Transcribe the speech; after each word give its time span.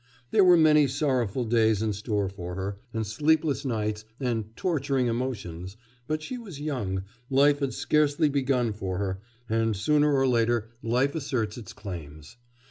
There 0.31 0.43
were 0.43 0.57
many 0.57 0.87
sorrowful 0.87 1.45
days 1.45 1.83
in 1.83 1.93
store 1.93 2.27
for 2.27 2.55
her, 2.55 2.79
and 2.91 3.05
sleepless 3.05 3.63
nights 3.63 4.03
and 4.19 4.47
torturing 4.55 5.05
emotions; 5.05 5.77
but 6.07 6.23
she 6.23 6.39
was 6.39 6.59
young 6.59 7.03
life 7.29 7.59
had 7.59 7.75
scarcely 7.75 8.27
begun 8.27 8.73
for 8.73 8.97
her, 8.97 9.19
and 9.47 9.75
sooner 9.77 10.11
or 10.11 10.25
later 10.25 10.69
life 10.81 11.13
asserts 11.13 11.55
its 11.55 11.71
claims. 11.71 12.37